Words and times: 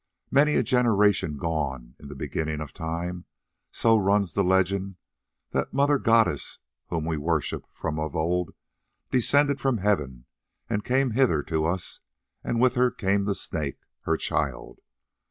Many 0.31 0.55
a 0.55 0.63
generation 0.63 1.37
gone 1.37 1.93
in 1.99 2.07
the 2.07 2.15
beginning 2.15 2.59
of 2.59 2.73
time, 2.73 3.25
so 3.71 3.95
runs 3.99 4.33
the 4.33 4.43
legend, 4.43 4.95
the 5.51 5.69
Mother 5.71 5.99
goddess 5.99 6.57
whom 6.87 7.05
we 7.05 7.17
worship 7.17 7.67
from 7.71 7.99
of 7.99 8.15
old, 8.15 8.55
descended 9.11 9.61
from 9.61 9.77
heaven 9.77 10.25
and 10.67 10.83
came 10.83 11.11
hither 11.11 11.43
to 11.43 11.67
us, 11.67 11.99
and 12.43 12.59
with 12.59 12.73
her 12.73 12.89
came 12.89 13.25
the 13.25 13.35
Snake, 13.35 13.81
her 14.05 14.17
child. 14.17 14.79